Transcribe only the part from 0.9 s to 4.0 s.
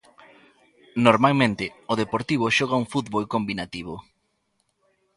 Normalmente o Deportivo xoga un fútbol combinativo.